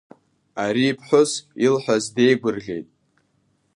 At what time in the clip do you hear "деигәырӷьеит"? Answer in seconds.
2.15-2.87